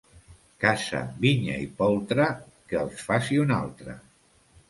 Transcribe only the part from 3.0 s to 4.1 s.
faci un altre.